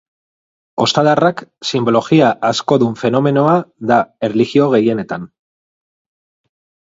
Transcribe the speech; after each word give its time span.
Ostadarrak 0.83 1.41
sinbologia 1.71 2.29
askodun 2.49 2.95
fenomenoa 3.03 3.53
da 3.91 3.99
erlijio 4.29 4.69
gehienetan. 4.77 5.29